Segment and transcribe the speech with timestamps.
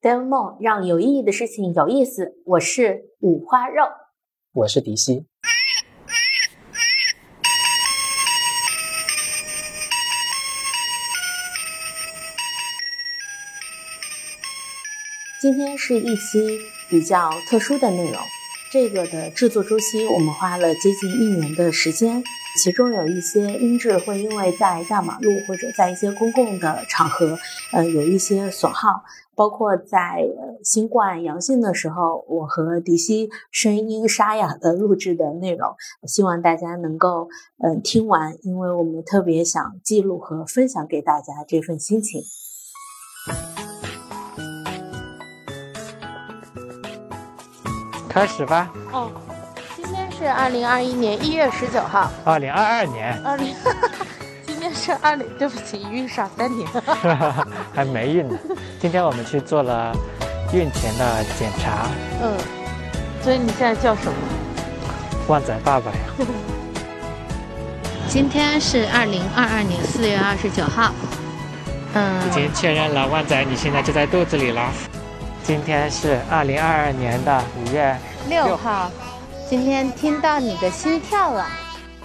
[0.00, 2.36] Dave Mo 让有意义的事情有意思。
[2.44, 3.82] 我是五花肉，
[4.52, 5.26] 我是迪西。
[15.42, 18.20] 今天是一期比较特殊的内容，
[18.70, 22.22] 这个的制作周期我们花了接近一年的时间，
[22.58, 27.38] 其中有一些音质会因为在大马路或者在一些公共的场合，
[27.72, 29.04] 呃，有一些损耗，
[29.36, 30.26] 包括在
[30.64, 35.76] 新冠阳性的时候，我和迪西声音沙哑的录制的内容，
[36.08, 37.28] 希望大家能够
[37.62, 42.22] 嗯听完，因为我们特别想记录和分享给大家这份心情。
[48.08, 48.72] 开始吧。
[48.92, 49.12] 哦，
[50.18, 52.10] 是二零二一年一月十九号。
[52.24, 53.16] 二零二二年。
[53.24, 53.54] 二零，
[54.44, 56.68] 今天是二零，对不起，孕傻三年。
[57.72, 58.36] 还没孕呢。
[58.80, 59.94] 今天我们去做了
[60.52, 61.86] 孕前的检查。
[62.20, 62.36] 嗯。
[63.22, 64.12] 所以你现在叫什么？
[65.28, 65.98] 旺仔爸爸呀。
[68.08, 70.92] 今天是二零二二年四月二十九号。
[71.94, 72.28] 嗯。
[72.28, 74.68] 已经确认了，旺仔，你现在就在肚子里了。
[75.44, 77.96] 今天是二零二二年的五月
[78.28, 78.90] 六号，
[79.48, 81.46] 今天听到你的心跳了。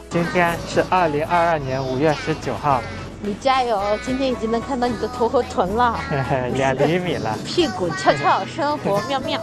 [0.09, 2.81] 今天是二零二二年五月十九号，
[3.21, 3.81] 你加油！
[4.05, 5.99] 今天已经能看到你的头和臀了，
[6.55, 7.37] 两厘米了。
[7.45, 9.41] 屁股翘翘，生活妙妙。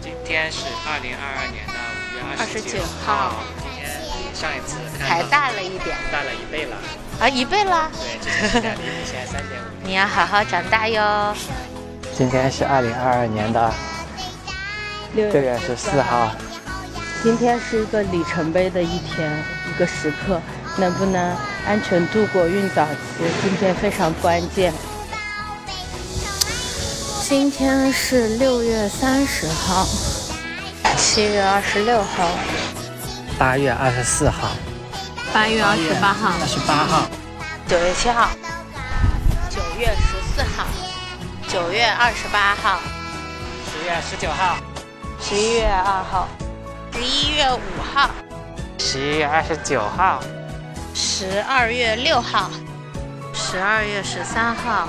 [0.00, 1.74] 今天是二零二二年的
[2.10, 6.76] 五月二十九号，今天比上一次还大了一点，大了一倍了。
[7.20, 7.88] 啊，一倍了？
[7.92, 9.86] 对，之前是两厘米，现在三点五。
[9.86, 11.32] 你要好好长大哟。
[12.16, 13.72] 今天是二零二二年的
[15.14, 16.32] 六月十四号。
[17.20, 20.40] 今天是一个里程碑的一天，一个时刻，
[20.76, 24.72] 能不能安全度过孕早期，今天非常关键。
[27.22, 29.84] 今天是六月三十号，
[30.96, 32.30] 七月二十六号，
[33.36, 34.50] 八月二十四号，
[35.34, 37.08] 八月二十八号，二十八号，
[37.66, 38.30] 九月七号，
[39.50, 40.64] 九月十四号。
[41.48, 42.78] 九月二十八号，
[43.72, 44.56] 十月十九号，
[45.18, 46.28] 十一月二号，
[46.98, 48.10] 十一月五号，
[48.76, 50.20] 十一月二十九号，
[50.96, 52.50] 十二月六号，
[53.32, 54.88] 十二月十三号。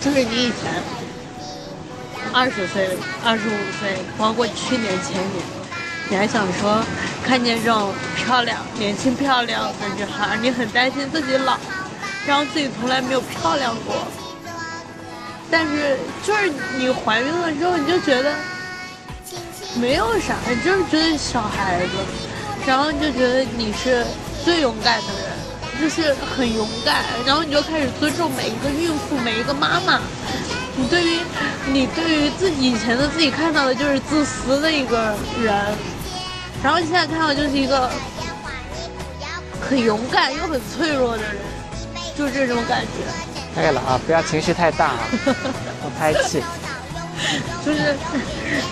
[0.00, 0.82] 就是你以前
[2.32, 5.44] 二十岁、二十五岁，包括去年、前年，
[6.08, 6.82] 你还想说
[7.22, 11.58] 看见这种漂亮、年轻漂亮的女孩，你很担心自己老。
[12.26, 13.94] 然后自己从来没有漂亮过，
[15.50, 18.34] 但是就是你怀孕了之后，你就觉得
[19.76, 21.92] 没有啥，你就是觉得小孩子，
[22.66, 24.04] 然后你就觉得你是
[24.44, 30.00] 最勇敢的人，就是很勇敢，然后你就开始尊重每一个孕妇，每一个妈妈。
[30.76, 31.18] 你对于
[31.72, 35.54] 你对于自己以前的自己看到的就是自私的一个人，
[36.62, 37.90] 然后现在看到就是一个
[39.60, 41.36] 很勇敢又很脆弱的人。
[42.16, 43.35] 就这种感觉。
[43.56, 45.08] 可以了啊，不要情绪太大啊，
[45.82, 46.42] 我拍气。
[47.64, 47.96] 就是，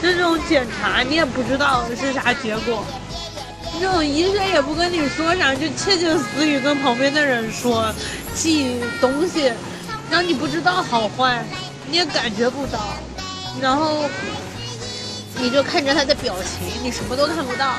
[0.03, 2.85] 就这种检查你也不知道是啥结果，
[3.81, 7.91] 这种医生也不跟你说啥，就窃窃私语跟旁边的人说，
[8.35, 9.51] 寄东西，
[10.11, 11.43] 然后你不知道好坏，
[11.89, 12.79] 你也感觉不到，
[13.63, 14.05] 然后
[15.39, 17.73] 你就看着他的表情，你什么都看不到，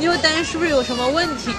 [0.00, 1.52] 你又担心是不是有什么问题。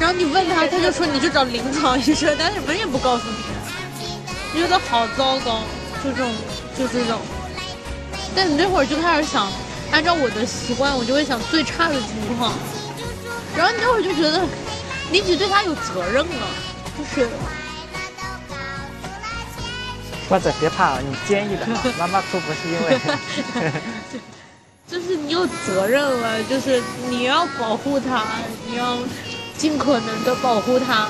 [0.00, 3.24] 然后你问他，他就说你去找临床医生，但什么也不告诉
[4.52, 5.60] 你，觉得好糟糕，
[6.02, 6.34] 就这种，
[6.76, 7.20] 就这种。
[8.34, 9.46] 但你那会儿就开始想，
[9.92, 12.52] 按照我的习惯，我就会想最差的情况。
[13.56, 14.42] 然后你那会儿就觉得，
[15.10, 16.46] 你只对他有责任了，
[16.98, 17.28] 就是。
[20.28, 21.66] 或者别怕，你坚毅的，
[21.98, 22.98] 妈妈哭不是因为。
[24.88, 28.24] 就是你有责任了，就是你要保护他，
[28.66, 28.98] 你要。
[29.62, 31.08] 尽可能的保护他。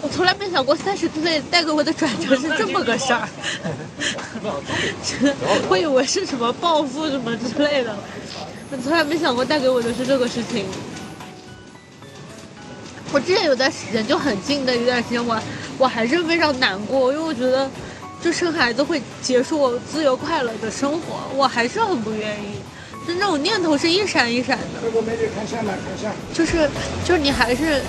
[0.00, 3.28] 我从来没想过三十岁带给我的转折是这么个事儿，
[5.68, 7.92] 我以为是什么暴富什么之类的，
[8.70, 10.64] 我从来没想过带给我的是这个事情。
[13.12, 15.36] 我之前有段时间就很近的一段时间，我
[15.76, 17.68] 我还是非常难过，因为我觉得。
[18.22, 22.56] 就生孩子会结束我自由快乐的生活，我还是很不愿意。
[23.06, 24.80] 就那种念头是一闪一闪的。
[26.34, 26.68] 就是，
[27.04, 27.80] 就是你还是，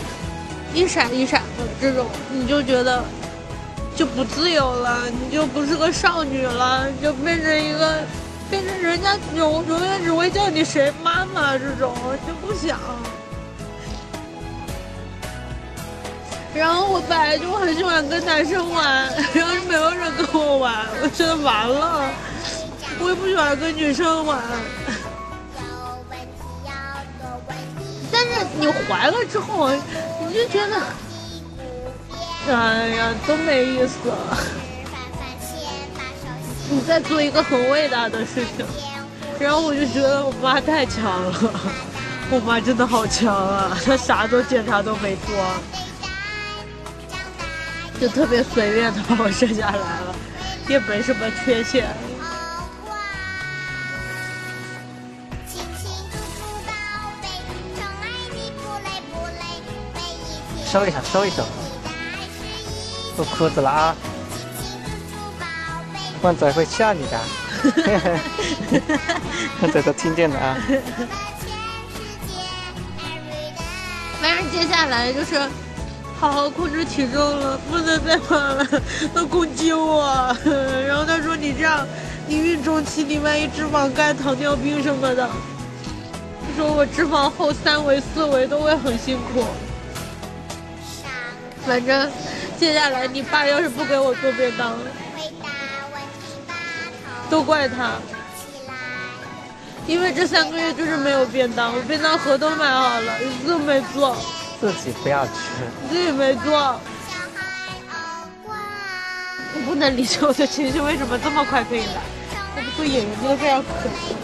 [0.75, 3.03] 一闪一闪的这种，你就觉得
[3.95, 8.03] 就不自由了，你就不是个少女了，就变成一个
[8.47, 11.95] 变成人家永永远只会叫你谁妈妈这种，
[12.27, 12.79] 就不想。
[16.57, 22.09] 然后我本来就很喜欢跟男生玩， 然后没有人跟我玩，我觉得完了。
[22.99, 24.39] 我也不喜欢跟女生玩。
[28.11, 29.69] 但是你怀了之后，
[30.27, 30.81] 你就觉得，
[32.51, 33.97] 哎呀，都没意思。
[36.69, 38.65] 你在做一个很伟大的事情，
[39.39, 41.33] 然后我就觉得我妈太强了，
[42.31, 45.35] 我妈真的好强啊，她啥都检查都没做，
[47.99, 50.15] 就特别随便的把我生下来了，
[50.67, 51.87] 也没什么缺陷。
[60.65, 61.43] 收一下，收一收，
[63.15, 63.95] 脱裤子了啊！
[66.21, 67.19] 旺仔会吓你的，
[69.61, 70.57] 旺仔都听见了啊。
[74.21, 75.39] 反正接下来就是
[76.19, 78.67] 好好控制体重了，不能再胖了，
[79.13, 80.35] 都攻击我，
[80.87, 81.85] 然后他说你这样，
[82.27, 85.29] 你孕中期你万一脂肪肝、糖尿病什么的，
[86.41, 89.45] 他说我脂肪后三围四围都会很辛苦。
[91.67, 92.09] 反正
[92.57, 94.73] 接下来你爸要是不给我做便当，
[97.29, 97.91] 都怪他，
[99.85, 104.17] 因为这三个月就是没有便当，我便当盒都买好了，一次都没做。
[104.59, 105.31] 自己不要吃，
[105.89, 106.79] 自己没做。
[109.55, 112.01] 我不能理解我的情绪为什么这么快可以来，
[112.55, 114.15] 我不做演员真的非常可惜。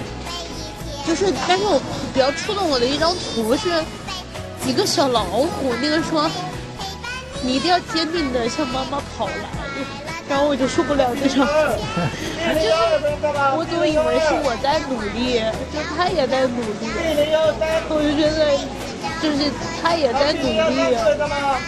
[1.08, 1.80] 就是，但是我
[2.14, 3.84] 比较触动我的一张图是
[4.66, 6.30] 一个小老虎，那个说。
[7.46, 9.34] 你一定要坚定的向妈妈跑来，
[10.30, 11.36] 然后我就受不了这种。
[11.36, 12.72] 就是
[13.52, 15.44] 我总以为是我在努力，
[15.74, 16.88] 就他也在努力，
[17.90, 18.56] 我就觉得
[19.24, 19.50] 就是
[19.82, 20.76] 他也在努力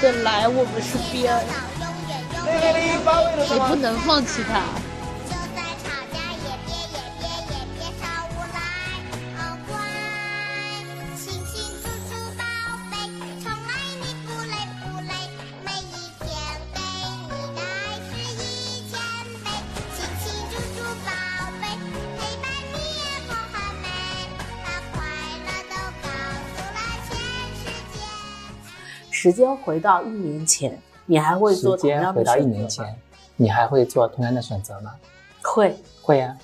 [0.01, 1.33] 的来我们身边，
[3.49, 4.59] 你不能放弃他。
[29.25, 32.95] 时间回到一年前，你还会做同样的时间回到一年前，
[33.37, 34.93] 你还会做同样的选择吗？
[35.41, 36.37] 会，会呀。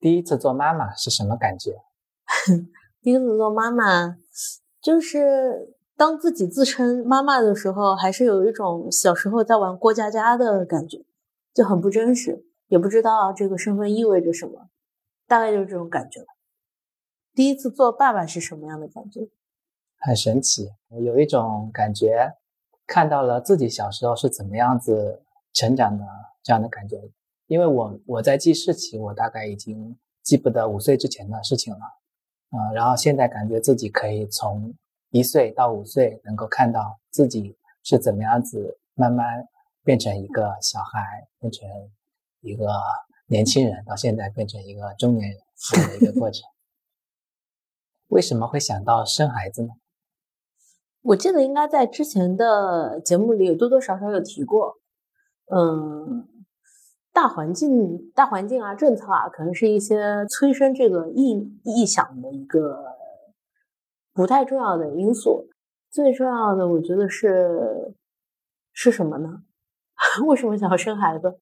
[0.00, 1.76] 第一次做妈妈是什么感觉？
[3.00, 4.16] 第一次做妈妈，
[4.82, 5.76] 就是。
[6.00, 11.04] 当自己自称妈妈的时候，还是有一种小时候在玩过家家的感觉，
[11.52, 14.70] 就很不真实，也不知道这个身份意味着什么，
[15.26, 16.28] 大概就是这种感觉吧。
[17.34, 19.28] 第一次做爸爸是什么样的感觉？
[19.98, 22.32] 很神奇，我有一种感觉，
[22.86, 25.22] 看到了自己小时候是怎么样子
[25.52, 26.02] 成长的
[26.42, 26.98] 这样的感觉。
[27.46, 31.80] 因为我我在记事情，我大概已经记不得五岁之前的事情了，
[32.52, 34.74] 嗯，然后现在感觉自己可以从。
[35.10, 39.48] 一岁到五岁，能够看到自己是怎么样子慢慢
[39.82, 41.68] 变成一个小孩，变成
[42.42, 42.66] 一个
[43.26, 46.48] 年轻人，到现在变成一个中年人的一个过程。
[48.06, 49.70] 为什么会想到生孩子呢？
[51.02, 54.76] 我记得应该在之前的节目里有多多少少有提过。
[55.52, 56.28] 嗯，
[57.12, 61.32] 大环境、大环境啊，政策啊，可能是一些催生这个意
[61.64, 62.89] 意想的一个。
[64.12, 65.48] 不太重要的因素，
[65.90, 67.94] 最重要的我觉得是
[68.72, 69.42] 是什么呢？
[70.26, 71.38] 为什么想要生孩子？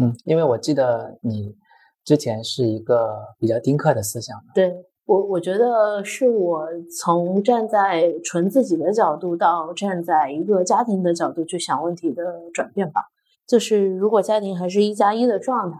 [0.00, 1.56] 嗯，因为我记得你
[2.04, 4.36] 之前是一个比较丁克的思想。
[4.54, 4.72] 对
[5.04, 6.66] 我，我觉得是我
[6.98, 13.06] 从站在纯自己的角度到站在一个家庭的角度去想问题的转变吧。
[13.46, 15.78] 就是如果家庭还是一加一的状态，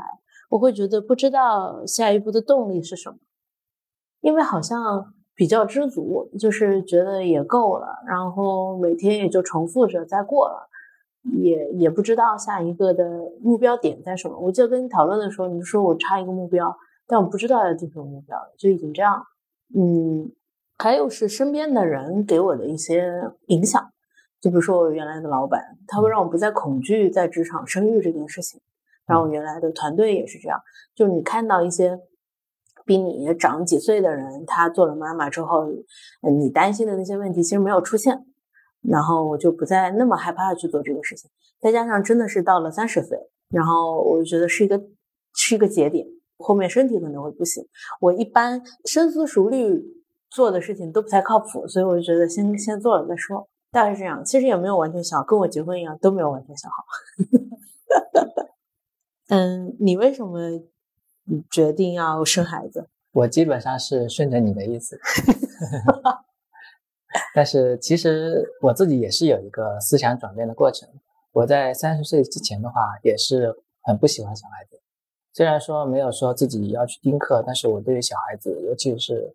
[0.51, 3.19] 我会觉得不知道下一步的动力是什么，
[4.21, 5.15] 因为好像。
[5.39, 10.69] 比较知足，就是觉得也够了，然后每天也就重复着再过了，
[11.39, 13.09] 也也不知道下一个的
[13.41, 14.37] 目标点在什么。
[14.37, 16.77] 我记得跟你讨论的时候，你说我差一个目标，
[17.07, 19.23] 但我不知道要定什么目标，就已经这样。
[19.77, 20.33] 嗯，
[20.77, 23.81] 还有是身边的人给我的一些影响，
[24.41, 28.61] 就比如说我原来的老板，他会让我不再恐惧在职场生育这件事情，
[29.07, 30.61] 然后我原来的团队也是这样，
[30.97, 32.01] 就你看到一些。
[32.89, 35.67] 比你长几岁的人，他做了妈妈之后，
[36.23, 38.25] 你担心的那些问题其实没有出现，
[38.81, 41.31] 然后我就不再那么害怕去做这个事情。
[41.61, 43.19] 再加上真的是到了三十岁，
[43.51, 44.83] 然后我就觉得是一个
[45.35, 46.07] 是一个节点，
[46.39, 47.63] 后面身体可能会不行。
[48.01, 49.85] 我一般深思熟虑
[50.31, 53.47] 做的事情都不太靠谱，所以我就觉得先先做了再说。
[53.71, 56.85] 大概是这样，其实也没有完全想跟我结婚一样，都没有完全想好。
[59.29, 60.41] 嗯，你为什么
[61.51, 62.89] 决定要生孩子？
[63.13, 64.99] 我基本上是顺着你的意思，
[67.35, 70.89] 但是其实我自己也是有一个思想转变的过程。
[71.33, 74.81] 我在三十岁之前的话，也是很不喜欢小孩子。
[75.33, 79.35] 虽然说没有说自己要去丁克，但是我对于小孩子，尤其是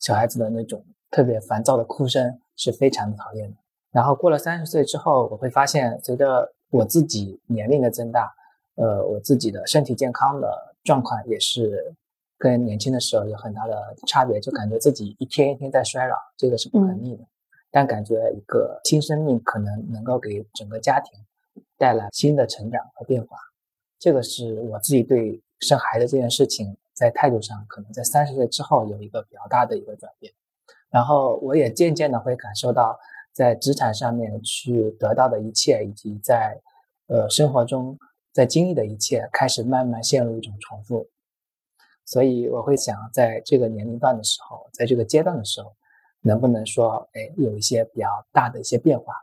[0.00, 3.56] 小孩子的那种特别烦躁的哭声，是非常的讨厌的。
[3.92, 8.34] 然后过了三十岁之后，我会发现，随着我自己年龄的增大，
[8.74, 11.92] 呃，我自己的身体健康的状况也是
[12.38, 17.24] 跟年轻的时候有很大的差别，就感觉自己一天一天在衰老，这个是不可逆的。
[17.70, 21.18] 但感觉一个新生命可能能够给整个家庭
[21.76, 23.36] 带来新的成长和变化，
[23.98, 30.32] 这个是我自己对生孩子这件事情在态度上，可能在三十岁之后有一个比较大的一个转变。
[30.90, 32.98] 然后我也渐渐的会感受到。
[33.34, 36.56] 在职场上面去得到的一切，以及在
[37.08, 37.98] 呃生活中
[38.34, 41.08] 在经历的一切，开始慢慢陷入一种重复。
[42.04, 45.72] 所以我会想，在这个年龄段的时候，在这个阶段的时候，
[46.20, 49.14] 能不能说，哎，有一些比较大的一些变化？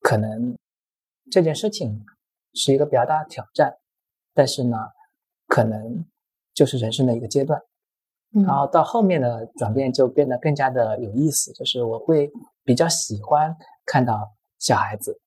[0.00, 0.54] 可能
[1.30, 2.04] 这件事情
[2.52, 3.78] 是一个比较大的挑战，
[4.34, 4.76] 但是呢，
[5.46, 6.04] 可能
[6.52, 7.60] 就是人生的一个阶段。
[8.46, 12.30] 然后到后面的转变就变得更加的有意思，就是我会
[12.64, 15.18] 比较喜欢看到小孩子。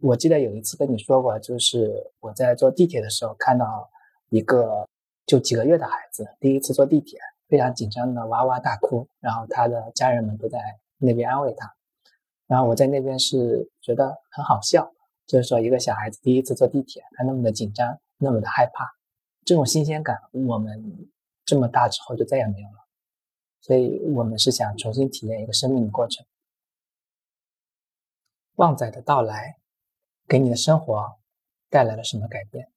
[0.00, 3.90] 我记得有一次跟你说过，就是我在坐地铁的时候看到
[4.30, 4.88] 一个
[5.26, 10.58] 就几个月的孩子，第一次坐地铁，非常紧张的哇哇大哭，然后他的家人们都在
[10.98, 11.74] 那边安慰他，
[12.46, 14.92] 然后我在那边是觉得很好笑，
[15.26, 18.84] 就是说一个小孩子第一次坐地铁，他那么的紧张，那么的害怕，
[19.44, 21.08] 这种新鲜感，我们。
[21.48, 22.84] 这么大之后就再也没有了，
[23.62, 26.26] 所以我们是想重新体验一个生命的过程。
[28.56, 29.56] 旺仔的到来，
[30.28, 31.02] 给你的生活
[31.70, 32.68] 带来了什么改变？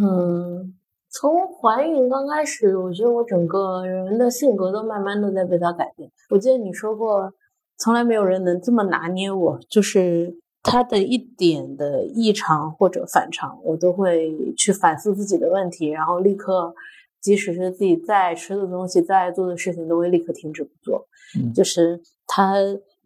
[0.00, 0.74] 嗯，
[1.08, 6.10] 从怀孕刚开始，我觉得我整个人的性格都慢慢的在被他改变。
[6.30, 7.32] 我记得你说过，
[7.78, 16.74] 从来没有人能这么拿捏我，就是他的一点的异常或者反常，我都会去反思自己的问题，然后立刻。
[17.20, 21.08] 即使是自己再爱吃的东西、再爱做的事情，都会立刻停止不做。
[21.36, 22.54] 嗯，就是他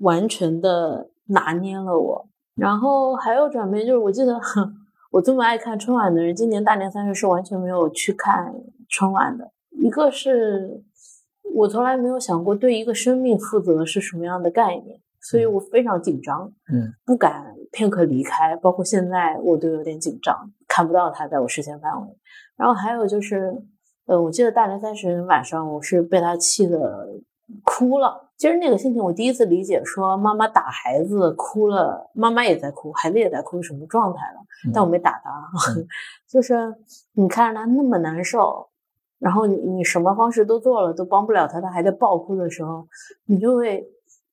[0.01, 2.29] 完全的拿捏了我。
[2.55, 4.39] 然后还有转变，就是我记得
[5.11, 8.55] 我这么爱看春晚的人，今年大年三十是完全没有去看
[8.89, 9.51] 春晚的。
[9.71, 10.83] 一个是
[11.55, 18.57] 我从来没有想过对一个生命负责是什么样的概念，所以我非常紧张，嗯，不敢片刻离开。
[18.57, 22.09] 包括现在我都有点紧张，看不到他在我视线范围。
[22.57, 23.63] 然后还有就是。
[24.05, 27.09] 呃，我记得大年三十晚上，我是被他气的
[27.63, 28.32] 哭了。
[28.43, 34.41] 其实那个心情，我第一次理解，说妈妈打孩子哭了，妈妈也在哭，孩子也在哭，什么状态了？
[34.75, 35.49] 但我没打他，
[36.29, 36.75] 就是
[37.13, 38.69] 你看着他那么难受，
[39.21, 42.85] 然后你你什么方式都做了，都帮不了他，他还在暴哭的时候，
[43.27, 43.89] 你就会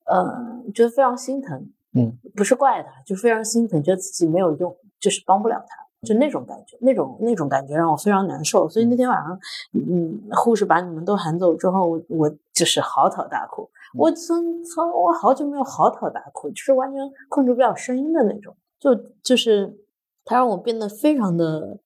[0.07, 0.25] 呃
[0.73, 1.69] 觉得非常心疼。
[1.93, 5.75] 嗯，不是怪他，就非常心疼，觉得自己没有用，就是帮不了他。
[6.01, 8.67] 就那种感觉，那种那种感觉让我非常难受。
[8.67, 9.39] 所以那天晚上，
[9.73, 13.69] 嗯，护士把你们都喊走之后，我我就是嚎啕大哭。
[13.95, 18.55] 我从从我好久没有嚎啕大哭，就是完全控制不了声音的那种。
[18.79, 19.77] 就就是
[20.23, 21.79] 他让我变得非常的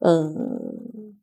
[0.00, 1.16] 嗯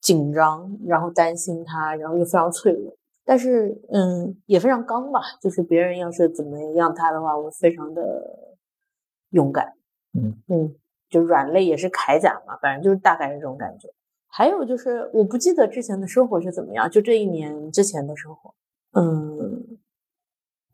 [0.00, 2.96] 紧张，然后担心他，然后又非常脆弱。
[3.24, 8.56] 但是嗯也非常刚吧，就是别人要是怎么样他的话，我非常的
[9.30, 9.74] 勇敢。
[10.14, 10.74] 嗯嗯。
[11.08, 13.86] 就软肋也是铠甲嘛，反正就是大概是这种感觉。
[14.28, 18.54] 还有就是，我不记得之前的生活是怎么样，就这一年之前的生活。
[18.92, 19.78] 嗯，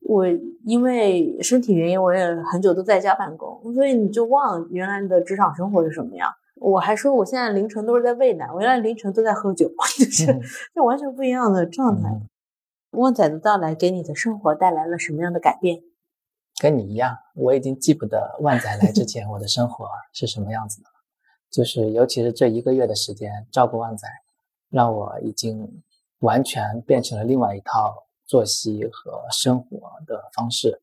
[0.01, 0.27] 我
[0.65, 6.33] 因为身体原因，我也很久都在家办公，所以你就忘了原来的职场生活是什么样。
[6.57, 10.27] 我还说我现在凌晨都是在喂奶，我原来凌晨都在喝酒，就是
[10.75, 12.09] 就完全不一样的状态。
[12.91, 15.81] 旺仔的到来给你的生活带来了什么样的改变？
[16.61, 20.95] 跟你一样，我已经记不得万仔来之前我的生活 是什么样子的了。
[21.51, 24.09] 就是尤其是这一个月的时间，照顾万仔，
[24.71, 25.83] 让我已经
[26.19, 30.81] 完全变成了另外一套作息和生活的方式。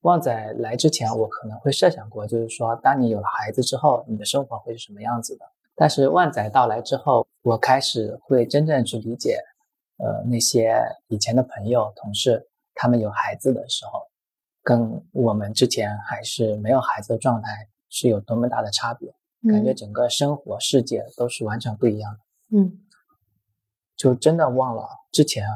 [0.00, 5.44] 旺仔来之前，我可能会设想过，就是说，当你有了孩子之后，你的生活会是什么样子的？
[5.74, 9.38] 但是旺仔到来之后，我开始会真正去理解，
[9.98, 14.08] 呃，那些以前的朋友、同事，他们有孩子的时候，
[14.62, 19.12] 跟我们之前还是没有孩子的状态是有多么大的差别。
[19.50, 22.58] 感觉整个生活世界都是完全不一样的。
[22.58, 22.80] 嗯，
[23.96, 25.46] 就真的忘了之前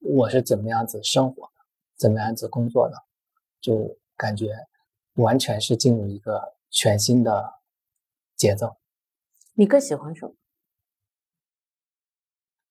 [0.00, 1.52] 我是怎么样子生活的，
[1.96, 2.96] 怎么样子工作的，
[3.60, 4.66] 就感觉
[5.14, 7.60] 完全是进入一个全新的
[8.34, 8.76] 节奏。
[9.54, 10.34] 你更喜欢什么？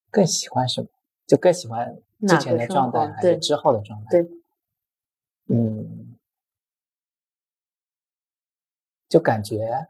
[0.09, 0.87] 更喜欢什么？
[1.27, 4.09] 就更喜欢之前的状态还是之后的状态？
[4.09, 4.29] 对，
[5.45, 6.17] 嗯，
[9.07, 9.89] 就感觉。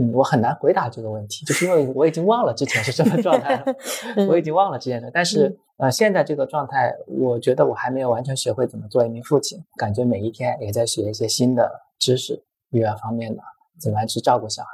[0.00, 3.64] 嗯，我很难回答这个问题，就是因为我已经忘了之前是什么状态了，
[4.30, 5.10] 我已经忘了之前的。
[5.12, 12.40] 但是呃，现在这个状态，我觉得我还没有完全学会怎么做一名父亲，感觉每一天也在学一些新的知识，
[12.70, 13.42] 育儿方面的，
[13.80, 14.68] 怎么样去照顾小孩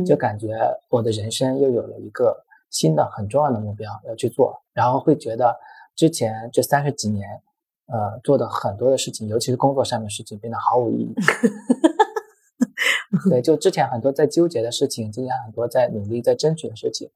[0.00, 0.48] 的，就感觉
[0.88, 2.34] 我的人生又有了一个
[2.70, 5.54] 新的很重要的目标要去做，然后会觉得
[5.94, 7.28] 之前这三十几年，
[7.88, 11.14] 呃，做的很多的事情，尤其是工作上面的事情，变得毫无意义。
[13.28, 17.10] 对，就之前很多在纠结的事情，之前很多在努力在争取的事情，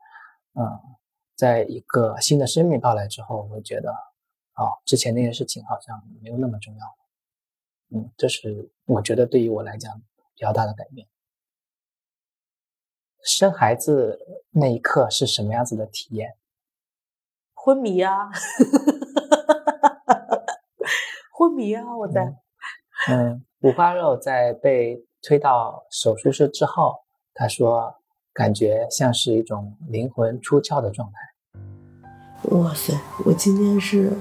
[0.54, 0.80] 嗯，
[1.36, 3.92] 在一个新的生命到来之后，我会觉得，
[4.56, 6.92] 哦，之前那些事情好像没有那么重要了。
[7.90, 9.96] 嗯，这是我觉得对于我来讲
[10.34, 11.06] 比较大的改变。
[13.22, 14.18] 生孩子
[14.50, 16.36] 那一刻是什么样子的体验？
[17.54, 18.30] 昏迷啊，
[21.32, 22.36] 昏迷啊，我在。
[23.08, 25.06] 嗯，五花肉在被。
[25.26, 26.97] 推到手术室之后，
[27.33, 27.95] 他说，
[28.35, 31.14] 感觉像是一种灵魂出窍的状态。
[32.50, 32.93] 哇塞，
[33.25, 34.12] 我今天是，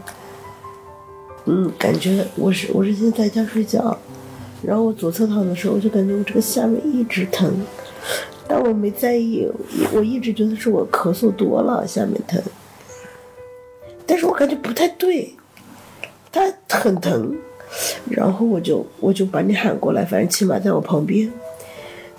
[1.43, 3.97] 嗯，感觉我是我是现在在家睡觉，
[4.63, 7.53] 然后我左侧躺的时候，我就感觉我这个下面一直疼，
[8.47, 9.45] 但我没在意，
[9.93, 12.41] 我一直觉得是我咳嗽多了下面疼，
[14.07, 15.35] 但是我感觉不太对，
[16.31, 17.37] 它很疼。
[18.09, 21.31] 然后我就我就把你喊过来，反正起码在我旁边，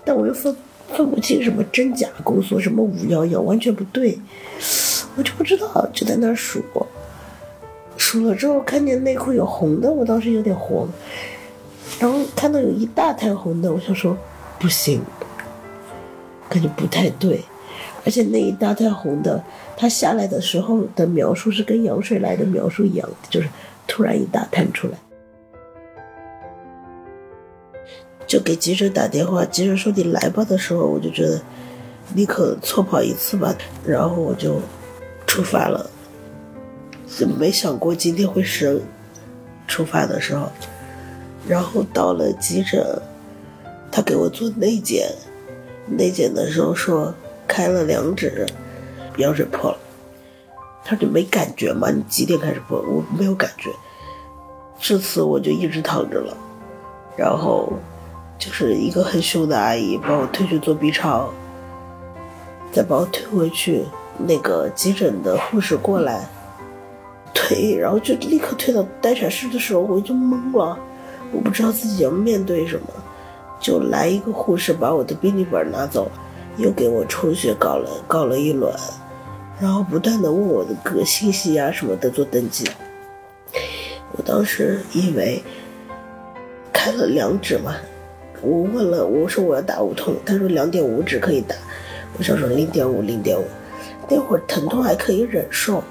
[0.05, 0.55] 但我又分
[0.89, 4.19] 分不清什么真假，宫缩什么五幺幺，完全不对，
[5.17, 6.63] 我就不知道，就在那儿数，
[7.97, 10.89] 数了之后看见内裤有红的，我当时有点慌，
[12.01, 14.17] 然后看到有一大滩红的，我想说
[14.59, 15.01] 不行，
[16.49, 17.41] 感觉不太对，
[18.05, 19.43] 而且那一大滩红的，
[19.77, 23.49] 它下来的时候的描述是跟羊水来的描述一样，就是
[23.87, 24.99] 突然一大滩出来。
[28.35, 31.41] 就给急诊打电话，急诊说你来吧的时候，我就觉得
[32.15, 33.55] 你可能错跑一次吧，
[33.87, 34.61] 然后我就
[35.25, 35.89] 出发了。
[37.07, 38.81] 就没想过今天会生，
[39.69, 40.51] 出发的时候，
[41.47, 42.85] 然后到了急诊，
[43.93, 45.09] 他给我做内检，
[45.87, 47.15] 内检的时候说
[47.47, 48.45] 开了两指，
[49.19, 49.79] 羊水破了，
[50.85, 51.89] 他就没感觉嘛？
[51.93, 52.81] 你几点开始破？
[52.81, 53.71] 我没有感觉，
[54.81, 56.37] 这次我就一直躺着了，
[57.17, 57.73] 然后。
[58.39, 61.31] 就是一个很凶的阿姨把我推去做 B 超，
[62.73, 63.85] 再把我推回去，
[64.19, 66.29] 那个急诊的护士过来
[67.33, 70.79] 推，然后就立刻推到待产室的时候，我就懵了，
[71.33, 72.87] 我不知道自己要面对什么，
[73.61, 76.11] 就来一个护士把我的病历本拿走，
[76.57, 78.73] 又给我抽血搞了搞了一轮，
[79.61, 82.69] 然后不断的问我的个信息啊什么的做登记，
[84.13, 85.43] 我当时以为
[86.73, 87.75] 开了两指嘛。
[88.45, 91.57] 我问了，我说我要打无痛，他说两点五指可以打，
[92.19, 93.45] 我想说零点五零点五，
[94.09, 95.83] 那会儿疼痛还可以忍受，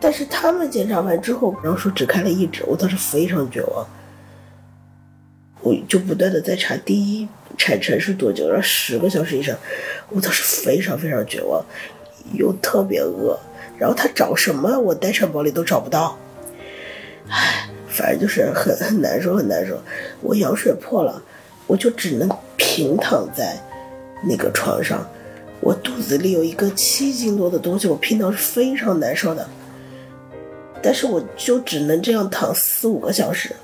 [0.00, 3.86] 但是他们检查完之后，然后说只开了一指，我当时非常绝望，
[5.60, 9.54] 我就不断的在查第一产程是多久，然后十个小时以上，
[10.08, 11.62] 我当时非常非常绝望，
[12.32, 13.38] 又特别饿，
[13.76, 16.18] 然后他找什么我待产包里都找不到，
[17.28, 17.68] 唉。
[17.94, 19.80] 反正就是很很难受，很难受。
[20.20, 21.22] 我羊水破了，
[21.68, 23.56] 我就只能平躺在
[24.24, 25.08] 那个床上。
[25.60, 29.48] 我肚子里有一个七斤多的东西，我平躺是非常难受的。
[30.82, 33.54] 但是我就只能这样躺四五个小时。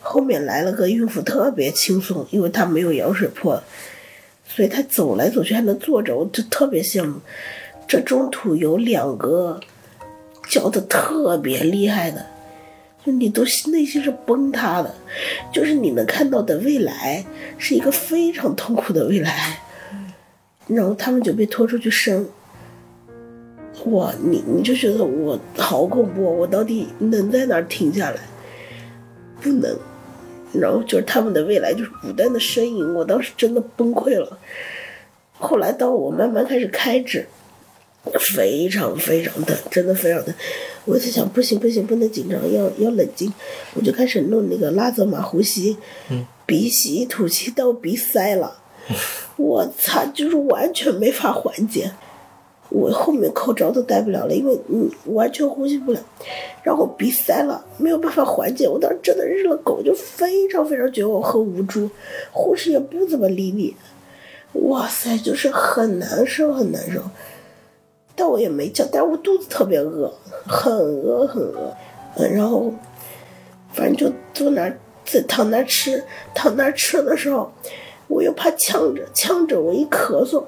[0.00, 3.60] 后面来了个孕妇，特别轻松，因为她没有羊水破，
[4.46, 7.18] 所以她走来走去还能坐着，我就特别羡慕。
[7.88, 9.60] 这中途有两个
[10.48, 12.24] 叫的特别厉害的。
[13.12, 14.94] 你都内心是崩塌的，
[15.52, 17.24] 就是你能看到的未来
[17.56, 19.60] 是一个非常痛苦的未来，
[20.66, 22.28] 然后他们就被拖出去生，
[23.86, 28.18] 哇，你你就觉得我好恐怖，我到底能在哪儿停下来？
[29.40, 29.78] 不能，
[30.52, 34.38] 然后就是他们的未来就是不断的呻吟，我当时真的崩溃了，
[35.38, 37.26] 后来到我慢慢开始开指，
[38.18, 40.34] 非常非常疼，真的非常疼。
[40.86, 43.30] 我在想，不行不行，不能紧张，要要冷静。
[43.74, 45.76] 我就开始弄那个拉泽玛呼吸，
[46.46, 48.62] 鼻吸吐气，到鼻塞了，
[49.36, 51.90] 我操，就是完全没法缓解。
[52.68, 56.00] 我后面口罩都戴不了了，因为你完全呼吸不了，
[56.62, 58.68] 然后鼻塞了，没有办法缓解。
[58.68, 61.90] 我当时真的日了狗，就非常非常绝望和无助，
[62.32, 63.74] 护士也不怎么理你。
[64.52, 67.02] 哇塞，就是很难受，很难受。
[68.16, 70.12] 但我也没叫，但我肚子特别饿，
[70.46, 71.76] 很饿很饿。
[72.16, 72.72] 嗯，然后
[73.72, 76.02] 反正就坐那儿，在躺那儿吃，
[76.34, 77.52] 躺那儿吃的时候，
[78.08, 80.44] 我又怕呛着，呛着我一咳嗽，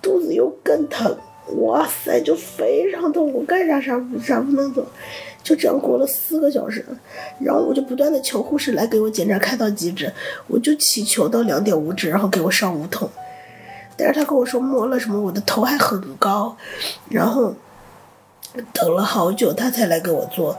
[0.00, 1.16] 肚子又更疼。
[1.58, 4.86] 哇塞，就非常痛，我干啥啥啥不能做，
[5.42, 6.82] 就这样过了四个小时，
[7.38, 10.10] 然后我就不断的求护士来给我检查开到几指，
[10.46, 13.06] 我就祈求到两点五指，然后给我上无痛。
[13.96, 16.56] 但是他跟我说摸了什么，我的头还很高，
[17.08, 17.54] 然后
[18.72, 20.58] 等了好久他才来给我做，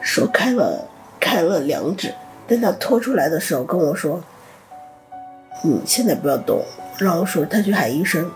[0.00, 0.86] 说开了
[1.18, 2.14] 开了两指，
[2.46, 4.22] 等他拖出来的时候跟我说，
[5.62, 6.62] 你，现在不要动，
[6.98, 8.30] 然后说他去喊医生，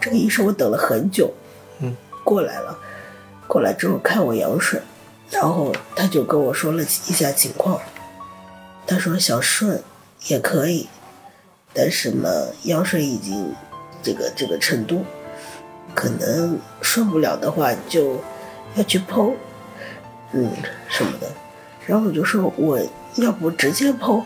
[0.00, 1.30] 这个医生我等了很久，
[1.80, 1.94] 嗯，
[2.24, 2.78] 过来了，
[3.46, 4.80] 过来之后看我羊水，
[5.30, 7.78] 然后他就跟我说了一下情况，
[8.86, 9.82] 他说想顺
[10.28, 10.88] 也可以。
[11.74, 13.54] 但是呢，羊水已经
[14.02, 15.04] 这个这个程度，
[15.94, 18.20] 可能顺不了的话，就
[18.74, 19.32] 要去剖，
[20.32, 20.50] 嗯
[20.88, 21.26] 什么的。
[21.86, 22.78] 然后我就说我
[23.16, 24.22] 要不直接剖，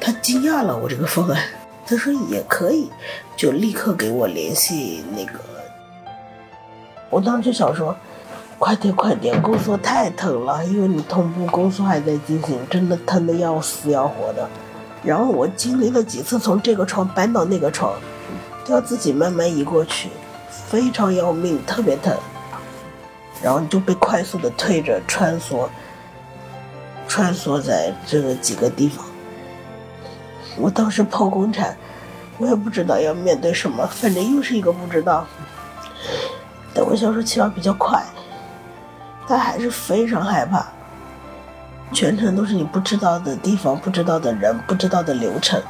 [0.00, 1.42] 他惊讶了我这个方案，
[1.86, 2.90] 他说也可以，
[3.36, 5.40] 就立刻给我联系那个。
[7.10, 7.96] 我当时就想说，
[8.58, 14.48] 快点快点，宫缩太疼了，因为你同步宫缩还在进行，真的疼的要死要活的。
[15.04, 17.92] 然后我经历了几次从这个床搬到那个床，
[18.64, 20.08] 都要自己慢慢移过去，
[20.66, 22.16] 非常要命，特别疼。
[23.42, 25.68] 然后就被快速的推着穿梭，
[27.06, 29.04] 穿梭在这个几个地方。
[30.56, 31.76] 我当时剖宫产，
[32.38, 35.26] 我也不知道要面对什么，反正又是一个不知道。
[36.72, 38.02] 但我小时候起码比较快，
[39.28, 40.66] 但还是非常害怕。
[41.92, 45.60] 全程都是你不知道的地方、不知道的人、不知道的流程。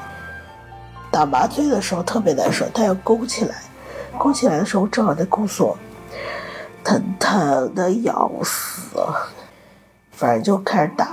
[1.10, 3.54] 打麻醉的时候特别难受，他要勾起来，
[4.18, 5.76] 勾起来的时候正好在宫缩，
[6.82, 8.98] 疼疼的要死。
[10.10, 11.08] 反正就开始打，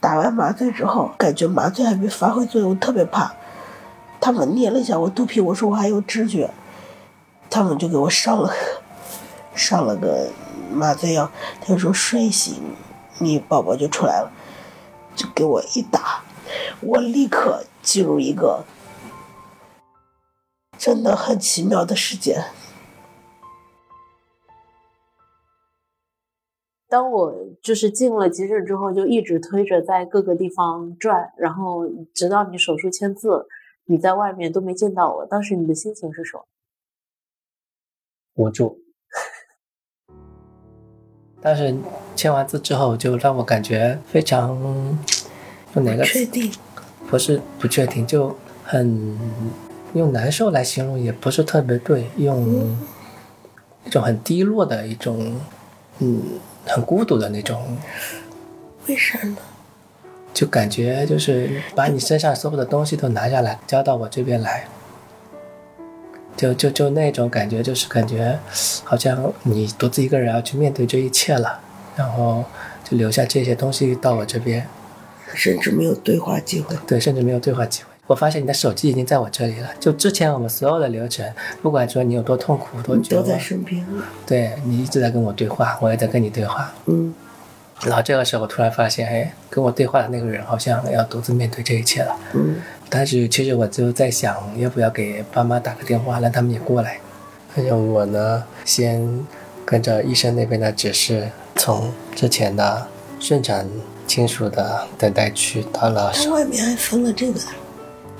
[0.00, 3.32] 打完麻醉之后，感觉麻醉还没发挥作用，特别怕。
[4.20, 6.48] 他们捏了一下我肚皮，我说我还有知觉，
[7.50, 8.50] 他们就给我上了
[9.54, 10.30] 上了个
[10.72, 12.62] 麻醉药，他说睡醒，
[13.18, 14.32] 你宝宝就出来了。
[15.16, 16.24] 就给我一打，
[16.82, 18.64] 我立刻进入一个
[20.76, 22.44] 真的很奇妙的世界。
[26.88, 33.48] 当我就是进了急诊之后，就一直推着在各个地方转，然后直到你手术签字，
[33.86, 35.26] 你在外面都没见到我。
[35.26, 36.46] 当时你的心情是什么？
[38.34, 38.83] 无助。
[41.46, 41.76] 但是
[42.16, 44.48] 签完字之后，就让我感觉非常，
[45.74, 46.50] 用哪个确定？
[47.10, 49.18] 不是不确定，就很
[49.92, 52.74] 用难受来形容也不是特别对，用
[53.84, 55.38] 一种很低落的一种，
[55.98, 56.22] 嗯，
[56.64, 57.76] 很孤独的那种。
[58.86, 59.36] 为啥呢？
[60.32, 64.66] 就感觉就是把你身上所有的东西都拿下来，交到我这边来。
[66.36, 68.38] 就就就那种感觉，就是感觉，
[68.84, 71.60] 好像你独自一个人要去面对这一切了，
[71.96, 72.44] 然后
[72.82, 74.66] 就留下这些东西到我这边，
[75.34, 76.76] 甚至没有对话机会。
[76.86, 77.88] 对，甚至没有对话机会。
[78.06, 79.70] 我发现你的手机已经在我这里了。
[79.80, 81.26] 就之前我们所有的流程，
[81.62, 83.82] 不管说你有多痛苦、多绝望，都在身边。
[84.26, 86.70] 对你一直在跟我对话，我也在跟你对话。
[86.84, 87.14] 嗯。
[87.82, 92.14] 然后这个时候突然发现，哎，跟我对话的那个人好像要独自面对这一切了。
[92.34, 92.56] 嗯。
[92.96, 97.00] 但是其实我就在想，要不要给爸妈打个电话，让他们也过来。
[97.52, 99.26] 反正我呢，先
[99.64, 102.86] 跟着医生那边的指示，从之前的
[103.18, 103.68] 顺产
[104.06, 106.12] 亲属的等待区到了。
[106.12, 107.40] 他外面还分了这个。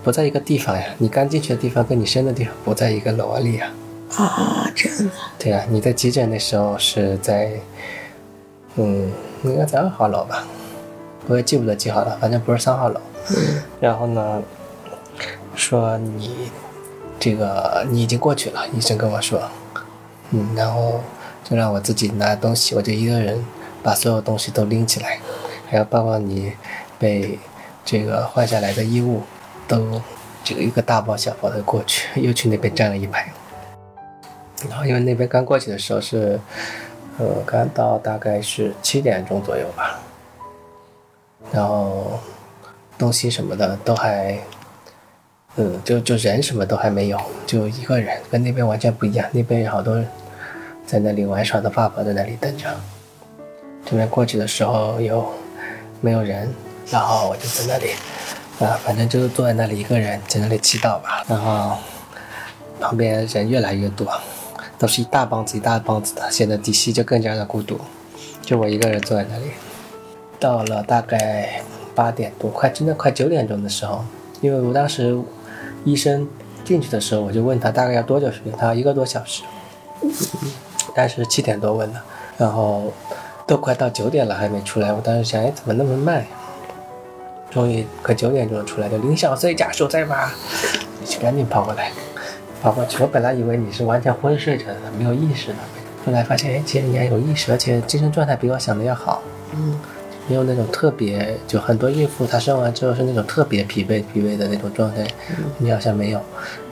[0.02, 3.70] 不在一个地方呀，你刚进去的地方跟你生的地方不在一个楼里呀。
[4.16, 5.10] 啊，这样的。
[5.38, 7.52] 对啊，你在急诊的时候是在，
[8.74, 9.08] 嗯，
[9.44, 10.44] 应该在二号楼吧？
[11.28, 13.00] 我也记不得几号了，反正不是三号楼。
[13.30, 13.62] 嗯。
[13.80, 14.42] 然后呢？
[15.64, 16.50] 说你
[17.18, 19.40] 这个你已经过去了，医生跟我说，
[20.30, 21.00] 嗯，然后
[21.42, 23.42] 就让我自己拿东西，我就一个人
[23.82, 25.18] 把所有东西都拎起来，
[25.66, 26.52] 还要包括你
[26.98, 27.38] 被
[27.82, 29.22] 这个换下来的衣物
[29.66, 30.02] 都
[30.44, 33.32] 这个一个大包小包的过去，又去那边站了一排。
[34.68, 36.38] 然后因为那边刚过去的时候是，
[37.18, 39.98] 呃，刚到大概是七点钟左右吧。
[41.50, 42.20] 然后
[42.98, 44.38] 东西什么的都还，
[45.56, 49.26] 嗯，就就人什么都还没有，就一个人，跟那边完全不一样。
[49.32, 50.02] 那边有好多
[50.84, 52.68] 在那里玩耍的爸爸在那里等着。
[53.86, 55.24] 这边过去的时候又
[56.00, 56.52] 没有人，
[56.90, 57.90] 然后我就在那里，
[58.58, 61.24] 啊，反正就是坐在那里一个人在那里祈祷吧。
[61.28, 61.76] 然后
[62.80, 64.08] 旁边人越来越多，
[64.78, 67.78] 都是一大帮子一大帮子的，显得底细就更加的孤独。
[68.42, 69.44] 就我一个人坐在那里。
[70.40, 71.62] 到了大概
[71.94, 74.04] 八点多，快真的快九点钟的时候，
[74.42, 75.16] 因为我当时
[75.84, 76.26] 医生
[76.64, 79.42] 进去的时候，我就问他大概要多久时间，他说一个多小时。
[80.94, 82.00] 但是七点多问的，
[82.38, 82.92] 然后
[83.46, 86.24] 都快到九点了还没出来，我当时想，哎，怎么那么慢？
[87.50, 90.30] 终于快九点钟出来，就林小碎家属在吗？
[91.04, 91.90] 就赶紧跑过来，
[92.62, 93.02] 跑过去。
[93.02, 95.56] 我本来以为你是完全昏睡着的，没有意识的，
[96.06, 99.22] 后来发现，哎，其实你还有意识，而且精神状态比我想的要好。
[99.52, 99.78] 嗯。
[100.26, 105.06] 没有那种特别，就很多孕妇她生完之后是那种特别疲惫、疲惫的那种状态，
[105.58, 106.20] 你好像没有，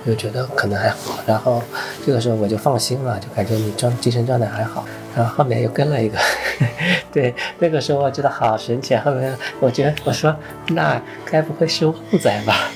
[0.07, 1.19] 就觉得可能还好。
[1.27, 1.63] 然后
[2.07, 4.87] 这个时候我就放心了，就感觉你状精神状态还好。
[5.15, 6.19] 然后后面又跟了一个，
[7.13, 8.97] 对，那个时候我觉得好神奇。
[8.97, 10.35] 后面我觉得我说
[10.69, 12.71] 那该不会是旺仔吧？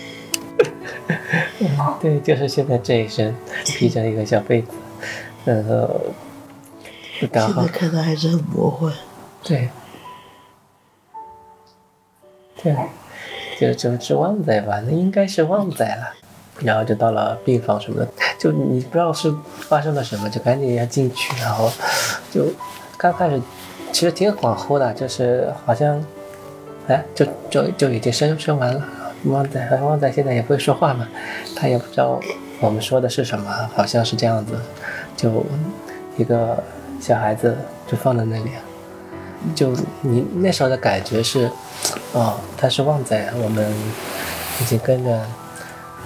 [2.03, 3.35] 对，就是现在这一身
[3.65, 4.69] 披着一个小被子，
[5.47, 6.01] 然后
[7.19, 8.93] 现在看的还是很魔幻。
[9.43, 9.71] 对。
[13.59, 16.13] 对，就就是旺仔吧，那应该是旺仔了。
[16.61, 21.39] 然后就到了病房什么的，就你不知道是发生了什么，就赶紧要进去。
[21.43, 21.71] 然后
[22.33, 22.47] 就
[22.97, 23.39] 刚开始
[23.93, 26.03] 其实挺恍惚的，就是好像
[26.89, 28.83] 哎，就就就已经生生完了。
[29.25, 31.07] 旺仔旺仔现在也不会说话嘛，
[31.55, 32.19] 他也不知道
[32.61, 34.59] 我们说的是什么，好像是这样子。
[35.15, 35.45] 就
[36.17, 36.63] 一个
[37.01, 37.55] 小孩子
[37.87, 38.51] 就放在那里，
[39.55, 41.51] 就你那时候的感觉是。
[42.13, 43.71] 哦，他是旺仔，我们
[44.61, 45.21] 已经跟着，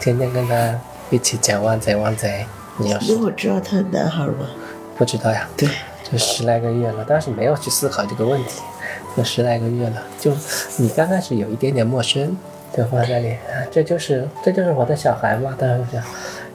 [0.01, 2.45] 天天跟他一起讲旺仔旺仔。
[2.77, 4.51] 你要是我知道他是男孩吗？
[4.99, 5.49] 不知道呀。
[5.57, 5.69] 对，
[6.11, 8.61] 就十来个月了，当时没有去思考这个问题。
[9.17, 10.33] 就十来个月了，就
[10.79, 12.37] 你刚开始有一点点陌生，
[12.77, 13.37] 就放在那里，
[13.71, 15.55] 这就是这就是我的小孩嘛。
[15.57, 16.03] 当时想，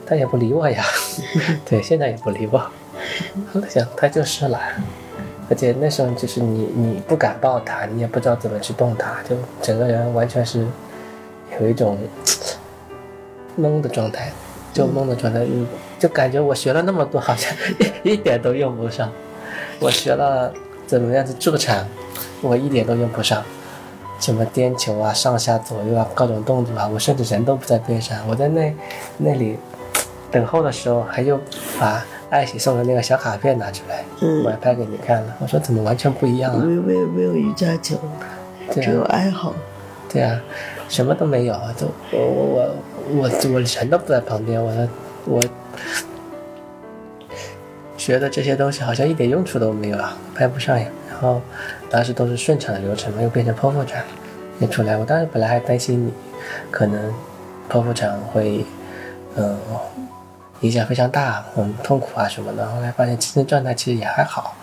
[0.06, 0.84] 他也不理我呀。
[1.64, 2.70] 对，现在也不理我。
[3.54, 4.60] 我想他就是了。
[5.48, 10.66] 而且那时候就是你，你不敢抱他，你也不知道怎么去动他，就整个人完全是
[11.60, 11.96] 有一种
[13.56, 14.32] 懵的状态，
[14.72, 15.46] 就懵的状态，
[16.00, 17.52] 就感觉我学了那么多，好像
[18.02, 19.08] 一点都用不上。
[19.78, 20.52] 我学了
[20.86, 21.86] 怎么样子助产，
[22.42, 23.44] 我一点都用不上。
[24.18, 28.74] 什么颠球啊、上下左右啊、各种动作啊，我甚至人都不在边上，我在那
[29.18, 29.58] 那里
[30.30, 31.40] 等候的时候，还又
[31.78, 32.04] 把。
[32.28, 34.04] 爱喜送的那个小卡片拿出来，
[34.44, 35.36] 我还拍给你看了。
[35.40, 36.58] 我说怎么完全不一样啊？
[36.64, 37.96] 没有没有没有瑜伽球，
[38.70, 39.54] 只有爱好。
[40.08, 40.40] 对啊，
[40.88, 44.88] 什么都没有，都我我我我我人都不在旁边，我
[45.26, 45.42] 我
[47.96, 50.86] 觉得这些东西好像一点用处都没有啊，拍不上呀。
[51.08, 51.40] 然后
[51.90, 54.04] 当时都是顺产的流程嘛，又变成剖腹产，
[54.58, 54.96] 没出来。
[54.96, 56.12] 我当时本来还担心你
[56.70, 57.12] 可能
[57.70, 58.64] 剖腹产会，
[59.36, 59.56] 嗯。
[60.66, 62.68] 影响非常大，很痛苦啊什么的。
[62.68, 64.56] 后来发现精神状态其实也还好，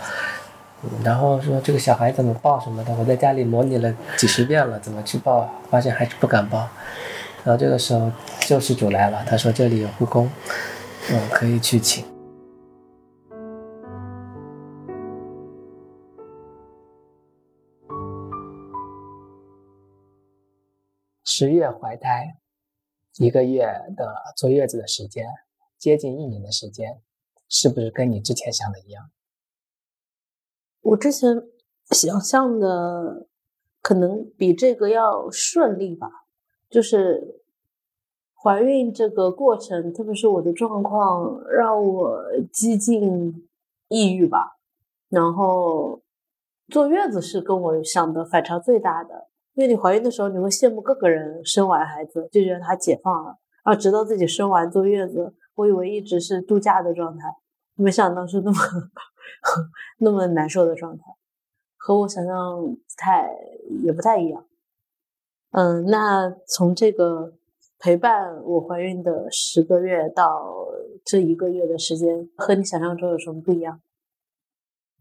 [1.01, 6.67] 然后说这个小孩怎么抱什么的，我在家里模拟了几十遍了，怎么去抱，发现还是不敢抱。
[7.45, 8.11] 然后这个时候
[8.41, 10.29] 救世主来了，他说这里有护工，
[11.09, 12.05] 嗯，可以去请。
[21.23, 22.35] 十月怀胎，
[23.17, 25.25] 一个月的坐月子的时间。
[25.83, 27.01] 接近一年的时间，
[27.49, 29.11] 是不是跟你之前想的一样？
[30.79, 31.43] 我之前
[31.89, 33.27] 想象的
[33.81, 36.09] 可能比这个要顺利吧，
[36.69, 37.41] 就是
[38.33, 43.49] 怀孕这个过程，特别是我的状况，让我几近
[43.89, 44.57] 抑郁吧。
[45.09, 46.01] 然后
[46.69, 55.35] 坐月子是跟我想的反差最大的，因为你怀孕的时候，你会羡慕各个人生完孩子就觉得他解放了，然后直到自己生完坐月子。
[55.55, 57.27] 我以为一直是度假的状态，
[57.75, 58.57] 没想到是那么
[59.99, 61.03] 那么难受的状态，
[61.77, 63.29] 和我想象不太
[63.83, 64.45] 也不太一样。
[65.51, 67.33] 嗯，那从这个
[67.77, 70.55] 陪伴我怀孕的十个月到
[71.05, 73.81] 这一个月的时间，和你想象中有什么不一样？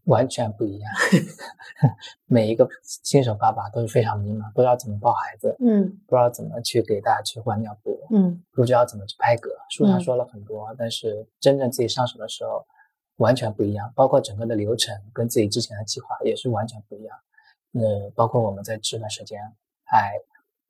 [0.05, 0.91] 完全不一样。
[2.27, 9.49] 每一个新手爸爸都是非常迷茫，不知道怎么抱孩子，嗯不知道怎么去给大家去换尿布，嗯不知道怎么去拍嗝。
[9.69, 12.65] 书上嗯说了很多，但是真正自己上手的时候
[13.17, 17.17] 完全不一样，包括整个的流程跟自己之前的计划也是完全不一样。
[17.73, 19.39] 呃，包括我们在这段时间
[19.83, 20.13] 还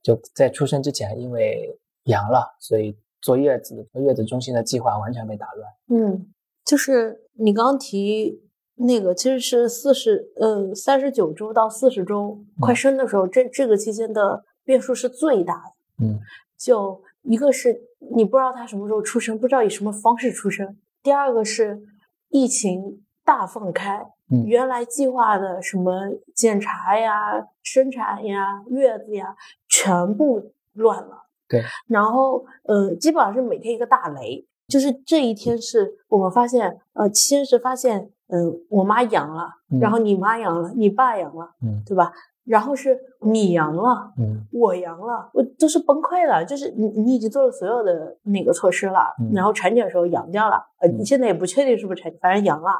[0.01, 5.73] 就在出生之前，因为阳了，所以坐月子坐月子中心的计划完全被打乱。
[5.89, 6.33] 嗯，
[6.65, 8.41] 就是你刚刚提
[8.75, 16.05] 那个，其实是四十呃三十九周到四十周快生的时候，这这个期间的变数是最大的。
[16.05, 16.19] 嗯
[16.57, 17.79] 就一个是
[18.15, 20.67] 你不知道他什么时候出生，不知道以什么方式出生；
[21.03, 21.81] 第二个是
[22.29, 29.35] 疫情大放开，嗯原来计划的什么检查呀、生产呀、月子呀，
[29.67, 31.27] 全部乱了。
[31.47, 34.47] 对，然后呃，基本上是每天一个大雷。
[34.67, 42.11] 就是这一天是我们发现，呃，先是发现，嗯、我妈阳了，嗯然后你妈阳了，你爸阳了，嗯对吧？
[42.45, 46.43] 然后是你阳了，嗯我阳了，我都是崩溃了。
[46.43, 52.71] 就是你你已经做了所有的那个措施了，嗯然后产检的时候阳掉了，呃，嗯你现在也不确定是不是产检，反正阳了。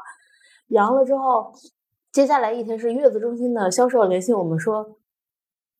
[0.68, 1.52] 阳了之后，
[2.12, 4.96] 接下来一天是月子中心的销售联系我们说，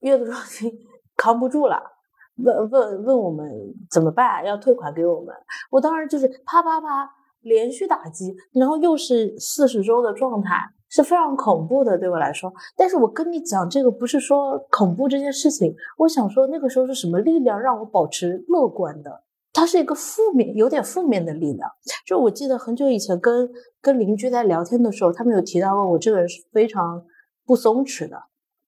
[0.01, 0.71] 月子中心
[1.17, 1.94] 扛不住了。
[2.37, 3.51] 问问问我们
[3.91, 4.45] 怎么办？
[4.45, 5.35] 要退款给我们。
[5.71, 7.09] 我当时就是啪啪啪
[7.43, 10.57] 连续打击，然后又是四十周的状态，
[10.89, 12.53] 是非常恐怖的对我来说。
[12.77, 19.23] 但是我跟你讲，这个不是说恐怖这件事情，我想说那个时候是什么力量让我保持乐观的？
[19.53, 21.71] 它是一个负面，有点负面的力量。
[22.05, 23.49] 就我记得很久以前跟
[23.81, 27.05] 跟邻居在聊天的时候，他们有提到过我这个人是非常
[27.47, 28.17] 不松弛的，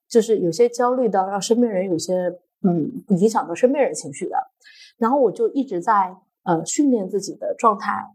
[0.08, 4.36] 就是有些焦虑到让身边人有些嗯影响到身边人情绪的。
[4.98, 8.14] 然后我就一直在呃训练自己的状态，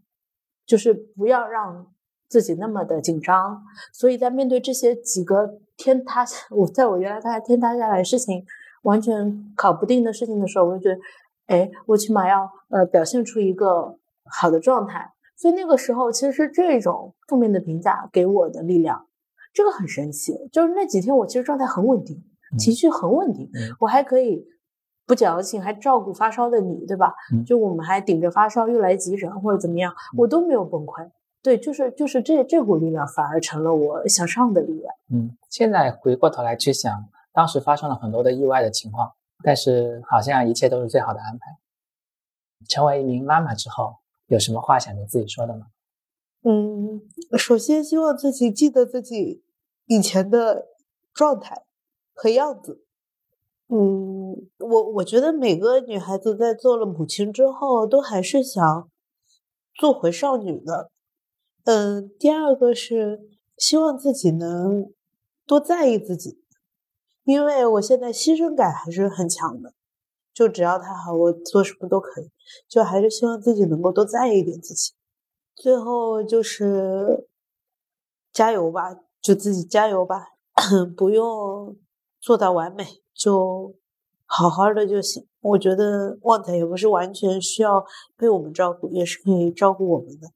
[0.66, 1.86] 就是不要让
[2.28, 3.62] 自己那么的紧张。
[3.92, 8.44] 所以在面对这些几个天塌，我在我原来大概天塌下来的事情，
[8.82, 11.00] 完全搞不定的事情的时候，我就觉得，
[11.46, 15.12] 哎，我起码要呃表现出一个好的状态。
[15.36, 19.06] 所以那个时候其实是这种负面的评价给我的力量，
[19.52, 20.48] 这个很神奇。
[20.52, 22.24] 就是那几天我其实状态很稳定，
[22.58, 24.46] 情绪很稳定，嗯我还可以
[25.06, 27.14] 不矫情，还照顾发烧的你，对吧？
[27.32, 31.10] 嗯就我们还顶着发烧又来急诊或者怎么样，我都没有崩溃。
[31.42, 34.94] 对，就是就是这这股力量反而成了我向上的力量。
[35.10, 39.12] 嗯，现在回过头来去想，当时发生了很多的意外的情况，
[39.42, 41.58] 但是好像一切都是最好的安排。
[42.68, 43.96] 成为一名妈妈之后，
[44.28, 45.66] 有什么话想对自己说的吗？
[46.44, 47.00] 嗯，
[47.36, 49.42] 首先希望自己记得自己
[49.86, 50.68] 以前的
[51.12, 51.62] 状态
[52.14, 52.84] 和样子。
[53.68, 58.90] 嗯，我我觉得每个女孩子在做了母亲之后，都还是想
[59.74, 60.90] 做回少女的。
[61.64, 64.92] 嗯，第二个是希望自己能
[65.46, 66.42] 多在意自己，
[67.24, 69.72] 因为我现在牺牲感还是很强的。
[70.34, 72.30] 就只要他好，我做什么都可以。
[72.68, 74.92] 就还是希望自己能够多在意一点自己。
[75.54, 77.28] 最后就是
[78.32, 80.28] 加油吧，就自己加油吧，
[80.96, 81.76] 不用
[82.22, 83.74] 做到完美，就
[84.24, 85.28] 好好的就行。
[85.40, 87.84] 我觉得旺仔也不是完全需要
[88.16, 90.28] 被我们照顾，也是可以照顾我们的。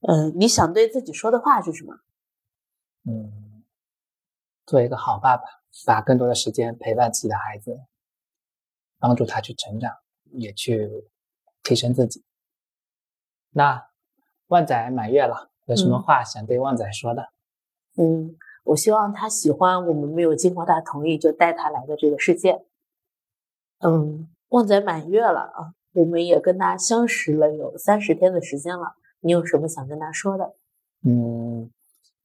[0.00, 1.94] 嗯，你想对自己说的话是什么？
[3.04, 3.62] 嗯，
[4.66, 5.44] 做一个好爸爸，
[5.86, 7.78] 把更多的时间陪伴自己的孩子，
[8.98, 9.92] 帮助他去成长，
[10.32, 10.90] 也去
[11.62, 12.24] 提升自己。
[13.50, 13.86] 那
[14.48, 17.28] 旺仔满月了，有什么嗯话想对旺仔说的？
[17.96, 22.64] 嗯，我希望他喜欢我们没有经过他同意就带他来的这个世界。
[23.80, 28.94] 嗯，旺仔满月了啊，我们也跟他相识了有三十天的时间了。
[29.20, 30.54] 你有什么想跟他说的？
[31.04, 31.70] 嗯，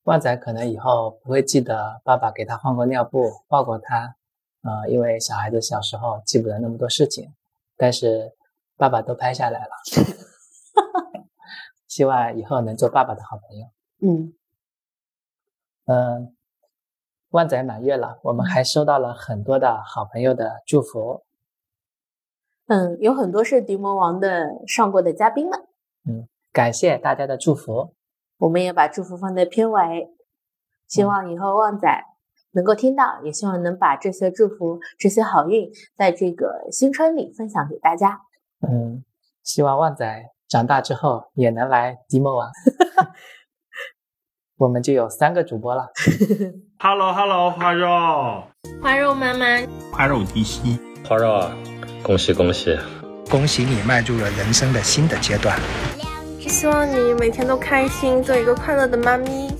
[0.03, 4.15] 旺仔可能以后不会记得爸爸给他换过尿布、抱过他，
[4.63, 7.33] 呃，因为小孩子小时候记不得那么多事情，
[7.77, 8.33] 但是
[8.77, 9.71] 爸爸都拍下来了。
[11.87, 13.67] 希望以后能做爸爸的好朋友。
[14.01, 14.33] 嗯
[15.85, 16.35] 嗯，
[17.29, 21.23] 旺仔满月了，我们还收到了很多的好朋友的祝福。
[22.67, 25.59] 嗯，有很多是迪魔王的上过的嘉宾们，
[26.07, 27.93] 嗯感谢大家的祝福。
[28.37, 30.09] 我们也把祝福放在片尾，
[30.87, 31.87] 希望以后旺仔
[32.51, 38.21] 能够听到，也希望能把这些祝福、这些好运，在这个新春里分享给大家。
[38.67, 39.03] 嗯，
[39.43, 42.49] 希望旺仔长大之后也能来迪魔王，
[44.57, 45.87] 我们就有三个主播了。
[46.79, 47.89] Hello Hello，花肉，
[48.81, 49.45] 花肉妈妈，
[49.91, 51.51] 花肉迪西，花肉啊，
[52.01, 52.77] 恭喜恭喜！
[53.29, 55.59] 恭喜你迈入了人生的新的阶段。
[56.39, 59.51] 希望你每天都开心，做一个快乐的妈咪。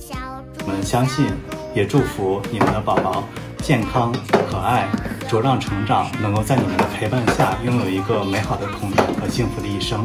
[0.64, 1.26] 我们相信，
[1.74, 3.22] 也祝福你们的宝宝
[3.58, 4.10] 健康
[4.50, 4.88] 可爱，
[5.28, 10.02] 茁壮成长，能够在你们的陪伴下拥有一个美好的童年和幸福的一生。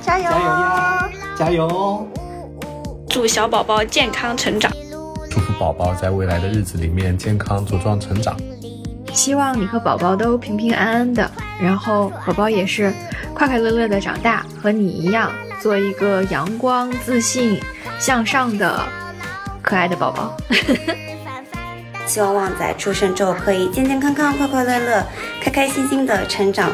[0.00, 0.30] 加油！
[0.30, 1.10] 加油呀！
[1.36, 2.08] 加油！
[3.16, 4.70] 祝小宝宝健康成长，
[5.30, 8.36] 祝福宝宝在未来的日子里面健康茁壮成长。
[9.14, 12.92] 希望你和宝宝都平平安安的，然后宝宝也是
[13.32, 17.58] 快快乐乐的长大，和你一样做一个阳光、自信、
[17.98, 18.78] 向上的
[19.62, 20.36] 可爱的宝宝。
[22.04, 25.02] 希望旺仔出生之后可以健健康康、快快乐乐、
[25.40, 26.70] 开开心心的成长。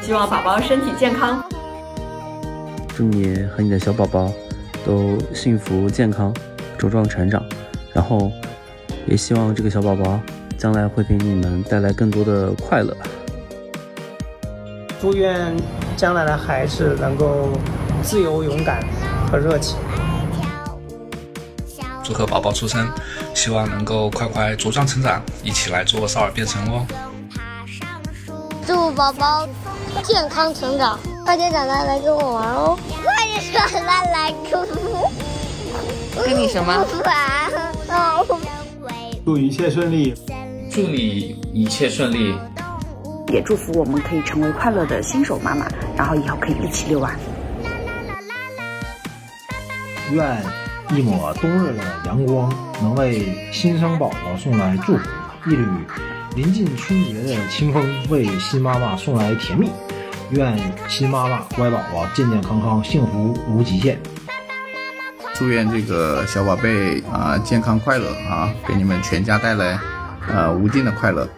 [0.00, 1.40] 希望宝宝身体健康。
[2.96, 4.30] 祝你和你的小宝宝
[4.84, 6.34] 都幸福健康、
[6.78, 7.44] 茁壮成长，
[7.92, 8.30] 然后
[9.06, 10.20] 也希望这个小宝宝
[10.58, 12.96] 将来会给你们带来更多的快乐。
[15.00, 15.54] 祝愿
[15.96, 17.48] 将来的孩子能够
[18.02, 18.80] 自由、勇敢
[19.30, 19.76] 和热情。
[22.04, 22.88] 祝贺宝宝出生，
[23.34, 26.86] 希望能够快快茁壮成长，一起来做少儿编程哦。
[28.66, 29.48] 祝宝宝
[30.04, 32.78] 健康成长，快点长大来跟我玩哦！
[33.04, 35.10] 快点长大来跟我。
[36.24, 36.84] 跟你什么？
[37.88, 38.26] 哦。
[39.24, 40.12] 祝一切顺利，
[40.70, 42.34] 祝你一切顺利，
[43.28, 45.66] 也祝福我们可以成为快乐的新手妈妈，
[45.96, 47.12] 然后以后可以一起遛娃。
[50.10, 50.42] 愿
[50.90, 52.52] 一抹冬日的阳光
[52.82, 55.08] 能为新生宝宝送来祝福，
[55.46, 55.64] 一缕
[56.34, 59.70] 临近春节的清风为新妈妈送来甜蜜。
[60.32, 60.58] 愿
[60.88, 64.00] 新妈妈、乖宝宝健健康康，幸福无极限。
[65.34, 69.78] 祝愿这个小宝贝啊健康快乐啊，给你们全家带来
[70.28, 71.28] 呃无尽的快乐。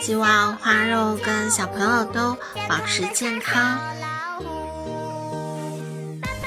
[0.00, 2.34] 希望花肉跟小朋友都
[2.66, 3.78] 保持健康。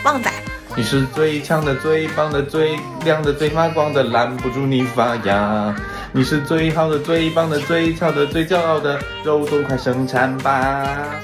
[0.03, 0.31] 旺仔，
[0.75, 5.75] 你是最强的、最棒的、最亮的、最发光的，拦不住你发芽。
[6.15, 11.19] 你是最好的、最棒的、最俏的、最骄傲的，肉都快生产吧！